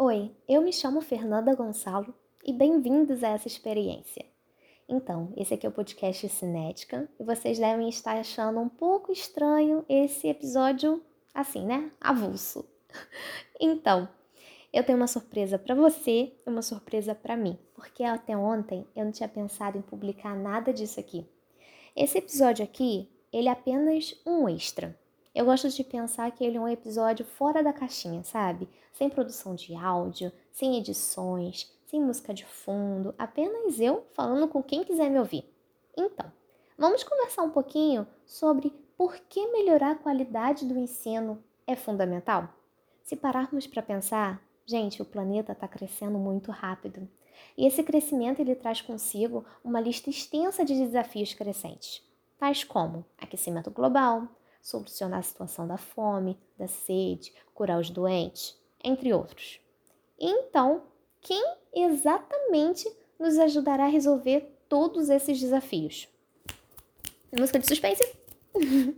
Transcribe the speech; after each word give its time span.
Oi, 0.00 0.30
eu 0.48 0.62
me 0.62 0.72
chamo 0.72 1.00
Fernanda 1.00 1.52
Gonçalo 1.56 2.14
e 2.44 2.52
bem-vindos 2.52 3.24
a 3.24 3.30
essa 3.30 3.48
experiência. 3.48 4.24
Então, 4.88 5.32
esse 5.36 5.52
aqui 5.52 5.66
é 5.66 5.68
o 5.68 5.72
podcast 5.72 6.28
Cinética 6.28 7.10
e 7.18 7.24
vocês 7.24 7.58
devem 7.58 7.88
estar 7.88 8.16
achando 8.16 8.60
um 8.60 8.68
pouco 8.68 9.10
estranho 9.10 9.84
esse 9.88 10.28
episódio 10.28 11.02
assim, 11.34 11.66
né? 11.66 11.90
Avulso. 12.00 12.64
Então, 13.58 14.08
eu 14.72 14.84
tenho 14.84 14.96
uma 14.96 15.08
surpresa 15.08 15.58
para 15.58 15.74
você 15.74 16.32
e 16.46 16.48
uma 16.48 16.62
surpresa 16.62 17.12
para 17.12 17.36
mim, 17.36 17.58
porque 17.74 18.04
até 18.04 18.36
ontem 18.36 18.86
eu 18.94 19.04
não 19.04 19.10
tinha 19.10 19.28
pensado 19.28 19.76
em 19.76 19.82
publicar 19.82 20.36
nada 20.36 20.72
disso 20.72 21.00
aqui. 21.00 21.26
Esse 21.96 22.18
episódio 22.18 22.64
aqui, 22.64 23.10
ele 23.32 23.48
é 23.48 23.50
apenas 23.50 24.14
um 24.24 24.48
extra. 24.48 24.96
Eu 25.38 25.44
gosto 25.44 25.68
de 25.68 25.84
pensar 25.84 26.32
que 26.32 26.44
ele 26.44 26.56
é 26.56 26.60
um 26.60 26.66
episódio 26.66 27.24
fora 27.24 27.62
da 27.62 27.72
caixinha, 27.72 28.24
sabe? 28.24 28.68
Sem 28.92 29.08
produção 29.08 29.54
de 29.54 29.72
áudio, 29.72 30.32
sem 30.50 30.76
edições, 30.76 31.72
sem 31.86 32.02
música 32.02 32.34
de 32.34 32.44
fundo, 32.44 33.14
apenas 33.16 33.78
eu 33.78 34.04
falando 34.14 34.48
com 34.48 34.60
quem 34.60 34.82
quiser 34.82 35.08
me 35.08 35.16
ouvir. 35.20 35.48
Então, 35.96 36.26
vamos 36.76 37.04
conversar 37.04 37.44
um 37.44 37.50
pouquinho 37.50 38.04
sobre 38.26 38.74
por 38.96 39.16
que 39.28 39.46
melhorar 39.52 39.92
a 39.92 39.94
qualidade 39.94 40.66
do 40.66 40.76
ensino 40.76 41.40
é 41.68 41.76
fundamental? 41.76 42.48
Se 43.04 43.14
pararmos 43.14 43.64
para 43.64 43.80
pensar, 43.80 44.42
gente, 44.66 45.00
o 45.00 45.04
planeta 45.04 45.52
está 45.52 45.68
crescendo 45.68 46.18
muito 46.18 46.50
rápido. 46.50 47.08
E 47.56 47.64
esse 47.64 47.84
crescimento 47.84 48.40
ele 48.40 48.56
traz 48.56 48.80
consigo 48.80 49.44
uma 49.62 49.80
lista 49.80 50.10
extensa 50.10 50.64
de 50.64 50.74
desafios 50.74 51.32
crescentes, 51.32 52.02
tais 52.36 52.64
como 52.64 53.04
aquecimento 53.16 53.70
global, 53.70 54.26
solucionar 54.60 55.20
a 55.20 55.22
situação 55.22 55.66
da 55.66 55.76
fome, 55.76 56.38
da 56.58 56.68
sede, 56.68 57.32
curar 57.54 57.78
os 57.78 57.90
doentes, 57.90 58.56
entre 58.82 59.12
outros. 59.12 59.60
Então, 60.18 60.82
quem 61.20 61.42
exatamente 61.74 62.90
nos 63.18 63.38
ajudará 63.38 63.84
a 63.84 63.88
resolver 63.88 64.52
todos 64.68 65.08
esses 65.08 65.40
desafios? 65.40 66.08
Música 67.32 67.58
de 67.58 67.66
suspense? 67.66 68.02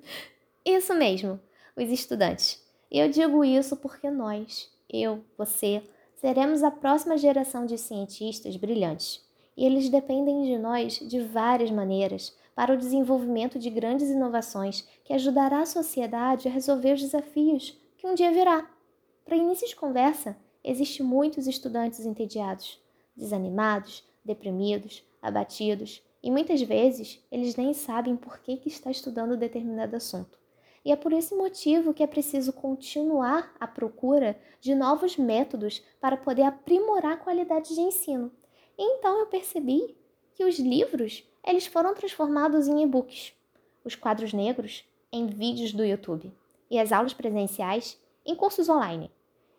isso 0.65 0.95
mesmo, 0.95 1.41
os 1.77 1.89
estudantes. 1.89 2.65
Eu 2.91 3.09
digo 3.09 3.45
isso 3.45 3.77
porque 3.77 4.11
nós, 4.11 4.71
eu, 4.89 5.25
você, 5.37 5.83
seremos 6.17 6.63
a 6.63 6.71
próxima 6.71 7.17
geração 7.17 7.67
de 7.67 7.79
cientistas 7.79 8.57
brilhantes. 8.57 9.25
E 9.57 9.65
eles 9.65 9.89
dependem 9.89 10.45
de 10.45 10.59
nós 10.59 10.99
de 10.99 11.21
várias 11.21 11.71
maneiras 11.71 12.37
para 12.61 12.75
o 12.75 12.77
desenvolvimento 12.77 13.59
de 13.59 13.71
grandes 13.71 14.11
inovações 14.11 14.87
que 15.03 15.15
ajudará 15.15 15.63
a 15.63 15.67
sociedade 15.67 16.47
a 16.47 16.51
resolver 16.51 16.93
os 16.93 17.01
desafios 17.01 17.75
que 17.97 18.07
um 18.07 18.15
dia 18.15 18.31
virá. 18.31 18.71
Para 19.25 19.35
início 19.35 19.67
de 19.67 19.75
conversa, 19.75 20.37
existem 20.63 21.07
muitos 21.07 21.47
estudantes 21.47 22.05
entediados, 22.05 22.79
desanimados, 23.17 24.05
deprimidos, 24.23 25.03
abatidos, 25.23 26.03
e 26.23 26.31
muitas 26.31 26.61
vezes 26.61 27.25
eles 27.33 27.57
nem 27.57 27.73
sabem 27.73 28.15
por 28.15 28.39
que, 28.41 28.59
que 28.59 28.69
está 28.69 28.91
estudando 28.91 29.39
determinado 29.39 29.97
assunto. 29.97 30.39
E 30.85 30.93
é 30.93 30.97
por 30.97 31.15
esse 31.15 31.35
motivo 31.35 31.95
que 31.95 32.03
é 32.03 32.07
preciso 32.07 32.53
continuar 32.53 33.55
à 33.59 33.67
procura 33.67 34.39
de 34.61 34.75
novos 34.75 35.17
métodos 35.17 35.83
para 35.99 36.19
poder 36.19 36.43
aprimorar 36.43 37.13
a 37.13 37.17
qualidade 37.17 37.75
de 37.75 37.81
ensino. 37.81 38.31
então 38.77 39.19
eu 39.19 39.27
percebi 39.29 39.97
que 40.35 40.45
os 40.45 40.59
livros 40.59 41.25
eles 41.45 41.67
foram 41.67 41.95
transformados 41.95 42.69
em 42.69 42.83
e-books, 42.83 43.33
os 43.85 43.95
quadros 43.95 44.33
negros 44.33 44.85
em 45.13 45.27
vídeos 45.27 45.73
do 45.73 45.85
YouTube 45.85 46.33
e 46.71 46.79
as 46.79 46.93
aulas 46.93 47.13
presenciais 47.13 48.01
em 48.25 48.35
cursos 48.35 48.69
online. 48.69 49.11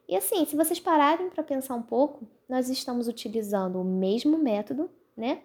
E 0.08 0.16
assim, 0.16 0.46
se 0.46 0.56
vocês 0.56 0.80
pararem 0.80 1.30
para 1.30 1.44
pensar 1.44 1.76
um 1.76 1.82
pouco, 1.82 2.28
nós 2.48 2.70
estamos 2.70 3.08
utilizando 3.08 3.80
o 3.80 3.84
mesmo 3.84 4.38
método, 4.38 4.90
né? 5.16 5.42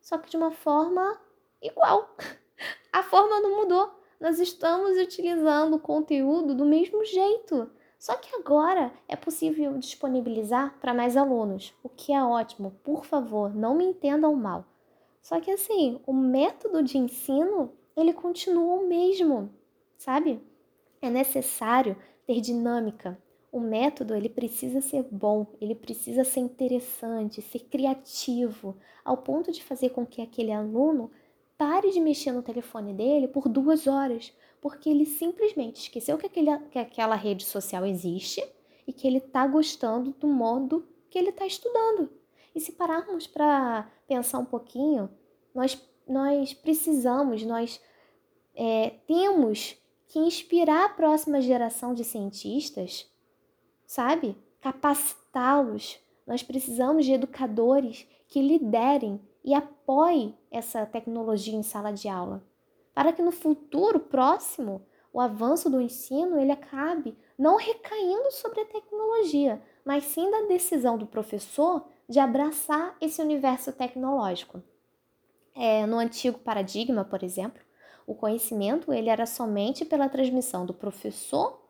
Só 0.00 0.18
que 0.18 0.30
de 0.30 0.36
uma 0.36 0.50
forma 0.50 1.20
igual. 1.60 2.14
A 2.92 3.02
forma 3.02 3.40
não 3.40 3.62
mudou. 3.62 3.90
Nós 4.20 4.38
estamos 4.38 4.98
utilizando 4.98 5.74
o 5.74 5.80
conteúdo 5.80 6.54
do 6.54 6.64
mesmo 6.64 7.04
jeito. 7.04 7.68
Só 7.98 8.14
que 8.16 8.36
agora 8.36 8.92
é 9.08 9.16
possível 9.16 9.76
disponibilizar 9.78 10.78
para 10.78 10.94
mais 10.94 11.16
alunos, 11.16 11.74
o 11.82 11.88
que 11.88 12.12
é 12.12 12.22
ótimo. 12.22 12.78
Por 12.84 13.04
favor, 13.04 13.54
não 13.54 13.74
me 13.74 13.84
entendam 13.84 14.34
mal. 14.34 14.64
Só 15.24 15.40
que 15.40 15.50
assim, 15.50 15.98
o 16.06 16.12
método 16.12 16.82
de 16.82 16.98
ensino, 16.98 17.72
ele 17.96 18.12
continua 18.12 18.74
o 18.74 18.86
mesmo, 18.86 19.48
sabe? 19.96 20.38
É 21.00 21.08
necessário 21.08 21.96
ter 22.26 22.42
dinâmica. 22.42 23.18
O 23.50 23.58
método, 23.58 24.14
ele 24.14 24.28
precisa 24.28 24.82
ser 24.82 25.02
bom, 25.10 25.46
ele 25.62 25.74
precisa 25.74 26.24
ser 26.24 26.40
interessante, 26.40 27.40
ser 27.40 27.60
criativo, 27.60 28.76
ao 29.02 29.16
ponto 29.16 29.50
de 29.50 29.64
fazer 29.64 29.90
com 29.90 30.04
que 30.04 30.20
aquele 30.20 30.52
aluno 30.52 31.10
pare 31.56 31.90
de 31.90 32.00
mexer 32.00 32.32
no 32.32 32.42
telefone 32.42 32.92
dele 32.92 33.26
por 33.26 33.48
duas 33.48 33.86
horas, 33.86 34.30
porque 34.60 34.90
ele 34.90 35.06
simplesmente 35.06 35.80
esqueceu 35.80 36.18
que, 36.18 36.26
aquele, 36.26 36.58
que 36.70 36.78
aquela 36.78 37.16
rede 37.16 37.46
social 37.46 37.86
existe 37.86 38.46
e 38.86 38.92
que 38.92 39.06
ele 39.06 39.18
está 39.18 39.46
gostando 39.46 40.10
do 40.20 40.26
modo 40.26 40.86
que 41.08 41.18
ele 41.18 41.30
está 41.30 41.46
estudando. 41.46 42.10
E 42.54 42.60
se 42.60 42.72
pararmos 42.72 43.26
para 43.26 43.90
pensar 44.06 44.38
um 44.38 44.44
pouquinho, 44.44 45.10
nós, 45.54 45.80
nós 46.06 46.54
precisamos, 46.54 47.42
nós 47.44 47.80
é, 48.54 48.90
temos 49.06 49.76
que 50.06 50.18
inspirar 50.18 50.86
a 50.86 50.88
próxima 50.90 51.40
geração 51.40 51.92
de 51.92 52.04
cientistas, 52.04 53.10
sabe? 53.86 54.36
Capacitá-los. 54.60 55.98
Nós 56.26 56.42
precisamos 56.42 57.04
de 57.04 57.12
educadores 57.12 58.06
que 58.28 58.40
liderem 58.40 59.20
e 59.44 59.52
apoiem 59.52 60.36
essa 60.50 60.86
tecnologia 60.86 61.54
em 61.54 61.62
sala 61.62 61.92
de 61.92 62.08
aula, 62.08 62.42
para 62.94 63.12
que 63.12 63.20
no 63.20 63.32
futuro 63.32 64.00
próximo 64.00 64.86
o 65.12 65.20
avanço 65.20 65.68
do 65.68 65.80
ensino 65.80 66.38
ele 66.38 66.50
acabe 66.50 67.16
não 67.38 67.56
recaindo 67.56 68.30
sobre 68.30 68.60
a 68.60 68.66
tecnologia, 68.66 69.62
mas 69.84 70.04
sim 70.04 70.30
da 70.30 70.42
decisão 70.42 70.96
do 70.96 71.06
professor 71.06 71.86
de 72.08 72.18
abraçar 72.18 72.96
esse 73.00 73.20
universo 73.20 73.72
tecnológico. 73.72 74.62
É, 75.54 75.86
no 75.86 75.98
antigo 75.98 76.38
paradigma, 76.38 77.04
por 77.04 77.22
exemplo, 77.22 77.62
o 78.06 78.14
conhecimento 78.14 78.92
ele 78.92 79.08
era 79.08 79.26
somente 79.26 79.84
pela 79.84 80.08
transmissão 80.08 80.66
do 80.66 80.74
professor 80.74 81.62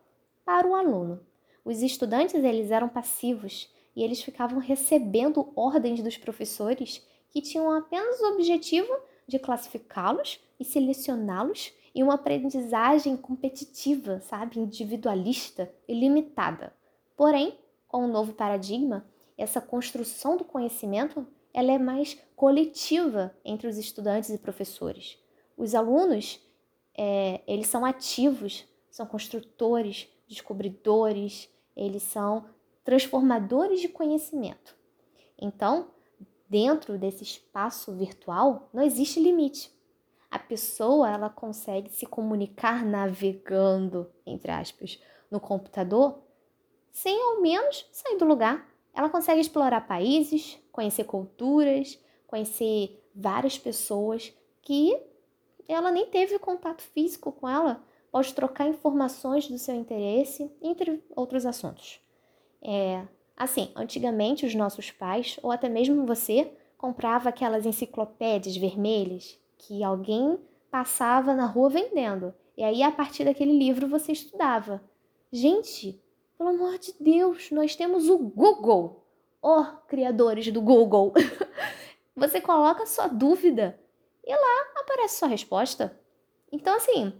para 0.45 0.67
o 0.67 0.75
aluno. 0.75 1.21
Os 1.65 1.83
estudantes 1.83 2.35
eles 2.35 2.71
eram 2.71 2.89
passivos 2.89 3.73
e 3.95 4.03
eles 4.03 4.23
ficavam 4.23 4.59
recebendo 4.59 5.53
ordens 5.55 6.03
dos 6.03 6.17
professores 6.17 7.07
que 7.31 7.41
tinham 7.41 7.71
apenas 7.73 8.21
o 8.21 8.33
objetivo 8.35 8.93
de 9.27 9.39
classificá-los 9.39 10.41
e 10.59 10.65
selecioná-los 10.65 11.73
em 11.95 12.03
uma 12.03 12.15
aprendizagem 12.15 13.17
competitiva, 13.17 14.21
sabe, 14.21 14.59
individualista 14.59 15.73
e 15.87 15.95
limitada. 15.95 16.73
Porém, 17.17 17.57
com 17.87 18.05
o 18.05 18.09
novo 18.09 18.33
paradigma, 18.33 19.07
essa 19.37 19.61
construção 19.61 20.37
do 20.37 20.45
conhecimento 20.45 21.27
ela 21.53 21.71
é 21.73 21.79
mais 21.79 22.19
coletiva 22.35 23.35
entre 23.45 23.69
os 23.69 23.79
estudantes 23.79 24.31
e 24.31 24.39
professores. 24.39 25.17
Os 25.57 25.75
alunos, 25.75 26.41
é, 26.97 27.41
eles 27.47 27.69
são 27.69 27.85
ativos, 27.85 28.67
são 28.91 29.07
construtores, 29.07 30.09
descobridores, 30.27 31.49
eles 31.77 32.03
são 32.03 32.49
transformadores 32.83 33.81
de 33.81 33.89
conhecimento. 33.89 34.77
Então, 35.41 35.91
dentro 36.49 36.99
desse 36.99 37.23
espaço 37.23 37.93
virtual, 37.93 38.69
não 38.73 38.83
existe 38.83 39.21
limite. 39.21 39.73
A 40.29 40.39
pessoa, 40.39 41.09
ela 41.09 41.31
consegue 41.31 41.91
se 41.91 42.05
comunicar 42.05 42.85
navegando, 42.85 44.11
entre 44.27 44.51
aspas, 44.51 45.01
no 45.31 45.39
computador, 45.39 46.21
sem 46.91 47.21
ao 47.21 47.41
menos 47.41 47.89
sair 47.93 48.17
do 48.17 48.25
lugar 48.25 48.74
ela 48.95 49.09
consegue 49.09 49.41
explorar 49.41 49.87
países, 49.87 50.59
conhecer 50.71 51.05
culturas, 51.05 51.99
conhecer 52.27 53.03
várias 53.15 53.59
pessoas 53.59 54.33
que 54.63 54.97
ela 55.69 55.91
nem 55.91 56.07
teve 56.07 56.39
contato 56.39 56.83
físico 56.83 57.33
com 57.33 57.49
ela, 57.49 57.83
pode 58.11 58.33
trocar 58.35 58.69
informações 58.69 59.49
do 59.49 59.59
seu 59.59 59.75
interesse, 59.75 60.51
entre 60.63 61.03
outros 61.17 61.45
assuntos. 61.45 62.01
É, 62.63 63.03
assim, 63.37 63.71
antigamente 63.75 64.47
os 64.47 64.55
nossos 64.55 64.91
pais, 64.91 65.39
ou 65.43 65.51
até 65.51 65.69
mesmo 65.69 66.07
você, 66.07 66.53
comprava 66.79 67.29
aquelas 67.29 67.67
enciclopédias 67.67 68.57
vermelhas 68.57 69.39
que 69.59 69.83
alguém 69.83 70.39
passava 70.71 71.35
na 71.35 71.47
rua 71.47 71.71
vendendo. 71.71 72.35
E 72.57 72.63
aí, 72.63 72.83
a 72.83 72.93
partir 72.93 73.25
daquele 73.25 73.57
livro, 73.57 73.89
você 73.89 74.13
estudava. 74.13 74.83
Gente, 75.33 76.01
pelo 76.37 76.51
amor 76.51 76.79
de 76.79 76.95
Deus, 76.99 77.51
nós 77.51 77.77
temos 77.77 78.09
o 78.09 78.19
Google. 78.19 79.05
Oh, 79.41 79.65
criadores 79.87 80.51
do 80.51 80.61
Google. 80.61 81.13
Você 82.17 82.41
coloca 82.41 82.87
sua 82.87 83.09
dúvida 83.09 83.79
e 84.25 84.35
lá 84.35 84.81
aparece 84.81 85.19
sua 85.19 85.29
resposta. 85.29 85.99
Então, 86.51 86.77
assim, 86.77 87.13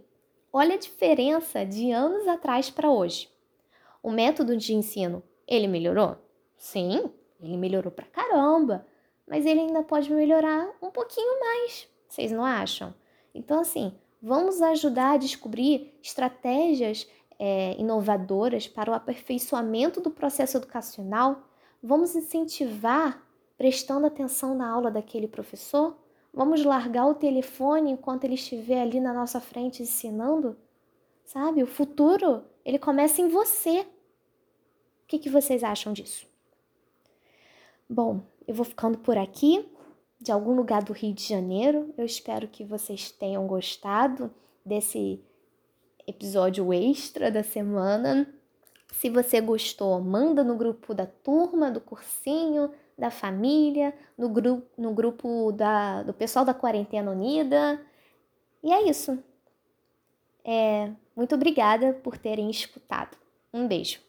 olha 0.51 0.75
a 0.75 0.79
diferença 0.79 1.65
de 1.65 1.91
anos 1.91 2.27
atrás 2.27 2.69
para 2.69 2.89
hoje. 2.89 3.29
O 4.01 4.11
método 4.11 4.55
de 4.55 4.73
ensino, 4.73 5.21
ele 5.47 5.67
melhorou? 5.67 6.17
Sim, 6.57 7.11
ele 7.39 7.57
melhorou 7.57 7.91
pra 7.91 8.05
caramba, 8.05 8.85
mas 9.27 9.45
ele 9.45 9.59
ainda 9.59 9.83
pode 9.83 10.11
melhorar 10.11 10.71
um 10.81 10.89
pouquinho 10.89 11.39
mais. 11.39 11.87
Vocês 12.07 12.31
não 12.31 12.45
acham? 12.45 12.93
Então, 13.33 13.59
assim, 13.59 13.93
vamos 14.21 14.61
ajudar 14.61 15.11
a 15.11 15.17
descobrir 15.17 15.97
estratégias 16.01 17.07
é, 17.39 17.75
inovadoras 17.79 18.67
para 18.67 18.91
o 18.91 18.93
aperfeiçoamento 18.93 20.01
do 20.01 20.11
processo 20.11 20.57
educacional? 20.57 21.43
Vamos 21.81 22.15
incentivar 22.15 23.23
prestando 23.57 24.07
atenção 24.07 24.55
na 24.55 24.69
aula 24.69 24.91
daquele 24.91 25.27
professor? 25.27 25.97
Vamos 26.33 26.63
largar 26.65 27.05
o 27.07 27.15
telefone 27.15 27.91
enquanto 27.91 28.25
ele 28.25 28.35
estiver 28.35 28.81
ali 28.81 28.99
na 28.99 29.13
nossa 29.13 29.39
frente 29.39 29.81
ensinando? 29.81 30.57
Sabe, 31.23 31.63
o 31.63 31.67
futuro, 31.67 32.43
ele 32.63 32.77
começa 32.77 33.21
em 33.21 33.27
você. 33.27 33.81
O 33.81 35.07
que, 35.07 35.17
que 35.17 35.29
vocês 35.29 35.63
acham 35.63 35.93
disso? 35.93 36.27
Bom, 37.89 38.21
eu 38.47 38.53
vou 38.53 38.65
ficando 38.65 38.97
por 38.97 39.17
aqui, 39.17 39.65
de 40.19 40.31
algum 40.31 40.55
lugar 40.55 40.83
do 40.83 40.93
Rio 40.93 41.13
de 41.13 41.23
Janeiro. 41.23 41.93
Eu 41.97 42.05
espero 42.05 42.47
que 42.47 42.63
vocês 42.63 43.11
tenham 43.11 43.45
gostado 43.47 44.31
desse 44.65 45.23
episódio 46.07 46.73
extra 46.73 47.31
da 47.31 47.43
semana. 47.43 48.27
Se 48.93 49.09
você 49.09 49.41
gostou, 49.41 49.99
manda 49.99 50.43
no 50.43 50.55
grupo 50.55 50.93
da 50.93 51.05
turma, 51.05 51.71
do 51.71 51.81
cursinho, 51.81 52.71
da 52.97 53.11
família, 53.11 53.93
no, 54.17 54.29
gru 54.29 54.63
no 54.77 54.93
grupo 54.93 55.51
da, 55.51 56.03
do 56.03 56.13
pessoal 56.13 56.45
da 56.45 56.53
Quarentena 56.53 57.11
Unida. 57.11 57.81
E 58.63 58.71
é 58.71 58.89
isso. 58.89 59.17
É, 60.43 60.91
muito 61.15 61.35
obrigada 61.35 61.93
por 61.93 62.17
terem 62.17 62.49
escutado. 62.49 63.17
Um 63.53 63.67
beijo. 63.67 64.04